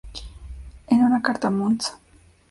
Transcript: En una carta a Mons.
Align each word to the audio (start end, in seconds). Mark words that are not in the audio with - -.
En 0.87 1.03
una 1.03 1.21
carta 1.21 1.47
a 1.49 1.51
Mons. 1.59 1.91